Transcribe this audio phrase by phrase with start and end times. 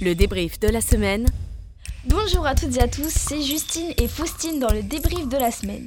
[0.00, 1.26] Le débrief de la semaine.
[2.04, 5.50] Bonjour à toutes et à tous, c'est Justine et Faustine dans le débrief de la
[5.50, 5.86] semaine.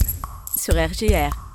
[0.57, 1.50] Sur RGR.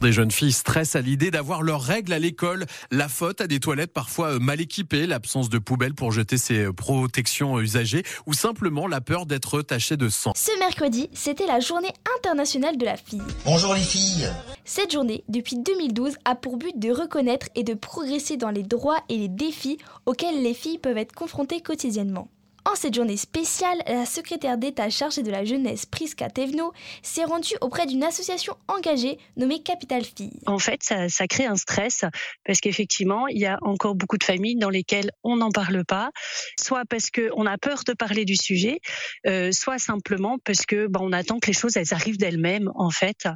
[0.00, 2.64] Des jeunes filles stressent à l'idée d'avoir leurs règles à l'école.
[2.90, 6.64] La faute à des toilettes parfois euh, mal équipées, l'absence de poubelles pour jeter ses
[6.64, 10.32] euh, protections usagées ou simplement la peur d'être tachées de sang.
[10.34, 13.20] Ce mercredi, c'était la journée internationale de la fille.
[13.44, 14.26] Bonjour les filles
[14.64, 19.04] Cette journée, depuis 2012, a pour but de reconnaître et de progresser dans les droits
[19.10, 19.76] et les défis
[20.06, 22.28] auxquels les filles peuvent être confrontées quotidiennement.
[22.66, 27.54] En cette journée spéciale, la secrétaire d'État chargée de la jeunesse, Priska Tevno, s'est rendue
[27.62, 30.40] auprès d'une association engagée nommée Capital Filles.
[30.46, 32.04] En fait, ça, ça crée un stress
[32.44, 36.10] parce qu'effectivement, il y a encore beaucoup de familles dans lesquelles on n'en parle pas,
[36.58, 38.80] soit parce qu'on a peur de parler du sujet,
[39.26, 42.90] euh, soit simplement parce que ben, on attend que les choses elles arrivent d'elles-mêmes en
[42.90, 43.26] fait,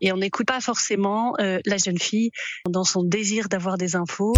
[0.00, 2.30] et on n'écoute pas forcément euh, la jeune fille
[2.68, 4.32] dans son désir d'avoir des infos.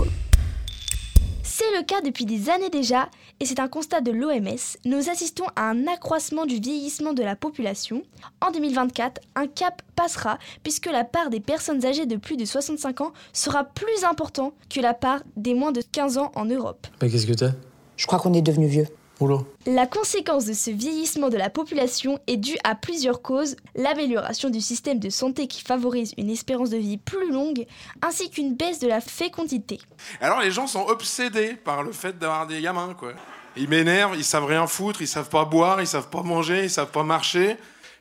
[1.72, 3.08] C'est le cas depuis des années déjà,
[3.40, 4.76] et c'est un constat de l'OMS.
[4.84, 8.02] Nous assistons à un accroissement du vieillissement de la population.
[8.40, 13.00] En 2024, un cap passera puisque la part des personnes âgées de plus de 65
[13.00, 16.86] ans sera plus important que la part des moins de 15 ans en Europe.
[17.00, 17.52] Bah qu'est-ce que t'as?
[17.96, 18.86] Je crois qu'on est devenu vieux.
[19.22, 19.38] Oula.
[19.66, 24.60] La conséquence de ce vieillissement de la population est due à plusieurs causes, l'amélioration du
[24.60, 27.66] système de santé qui favorise une espérance de vie plus longue,
[28.02, 29.80] ainsi qu'une baisse de la fécondité.
[30.20, 33.12] Alors les gens sont obsédés par le fait d'avoir des gamins, quoi.
[33.56, 36.70] Ils m'énervent, ils savent rien foutre, ils savent pas boire, ils savent pas manger, ils
[36.70, 37.56] savent pas marcher.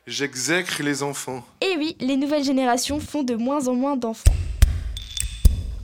[0.06, 1.44] J'exècre les enfants.
[1.60, 4.32] Et oui, les nouvelles générations font de moins en moins d'enfants.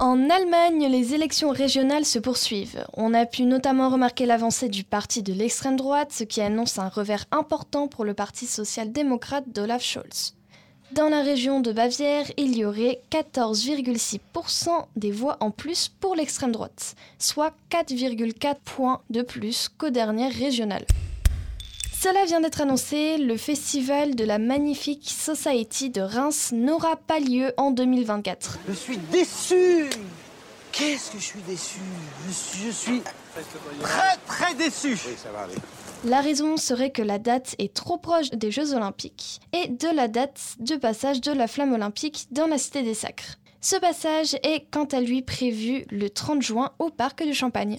[0.00, 2.84] En Allemagne, les élections régionales se poursuivent.
[2.94, 6.88] On a pu notamment remarquer l'avancée du parti de l'extrême droite, ce qui annonce un
[6.88, 10.36] revers important pour le parti social-démocrate d'Olaf Scholz.
[10.92, 16.52] Dans la région de Bavière, il y aurait 14,6% des voix en plus pour l'extrême
[16.52, 20.86] droite, soit 4,4 points de plus qu'aux dernières régionales.
[22.00, 27.52] Cela vient d'être annoncé, le festival de la Magnifique Society de Reims n'aura pas lieu
[27.56, 28.60] en 2024.
[28.68, 29.90] Je suis déçu
[30.70, 31.80] Qu'est-ce que je suis déçu?
[32.28, 33.02] Je suis, je suis
[33.82, 34.96] très très déçu
[36.04, 40.06] La raison serait que la date est trop proche des Jeux Olympiques et de la
[40.06, 43.38] date de passage de la flamme olympique dans la Cité des Sacres.
[43.60, 47.76] Ce passage est quant à lui prévu le 30 juin au Parc du Champagne.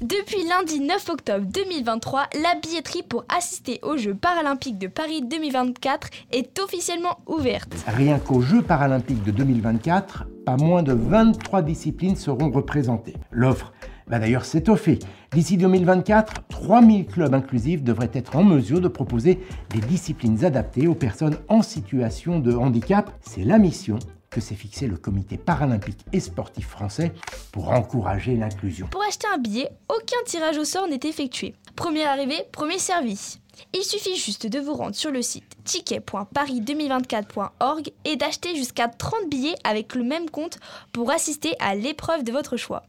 [0.00, 6.08] Depuis lundi 9 octobre 2023, la billetterie pour assister aux Jeux paralympiques de Paris 2024
[6.32, 7.74] est officiellement ouverte.
[7.86, 13.16] Rien qu'aux Jeux paralympiques de 2024, pas moins de 23 disciplines seront représentées.
[13.30, 13.74] L'offre
[14.06, 15.00] va d'ailleurs s'étoffer.
[15.32, 19.38] D'ici 2024, 3000 clubs inclusifs devraient être en mesure de proposer
[19.68, 23.12] des disciplines adaptées aux personnes en situation de handicap.
[23.20, 23.98] C'est la mission
[24.30, 27.12] que s'est fixé le comité paralympique et sportif français
[27.52, 28.86] pour encourager l'inclusion.
[28.86, 31.54] Pour acheter un billet, aucun tirage au sort n'est effectué.
[31.76, 33.38] Premier arrivé, premier servi.
[33.74, 39.56] Il suffit juste de vous rendre sur le site ticket.paris2024.org et d'acheter jusqu'à 30 billets
[39.64, 40.58] avec le même compte
[40.92, 42.84] pour assister à l'épreuve de votre choix.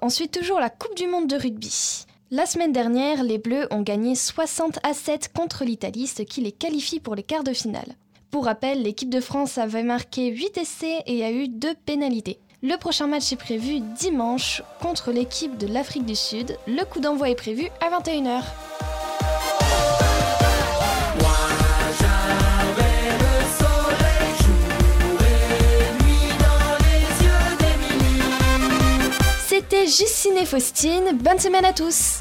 [0.00, 2.06] Ensuite, toujours la Coupe du Monde de rugby.
[2.30, 6.52] La semaine dernière, les Bleus ont gagné 60 à 7 contre l'Italie, ce qui les
[6.52, 7.94] qualifie pour les quarts de finale.
[8.30, 12.38] Pour rappel, l'équipe de France avait marqué 8 essais et a eu 2 pénalités.
[12.62, 16.58] Le prochain match est prévu dimanche contre l'équipe de l'Afrique du Sud.
[16.66, 18.42] Le coup d'envoi est prévu à 21h.
[29.46, 31.16] C'était Justine et Faustine.
[31.18, 32.20] Bonne semaine à tous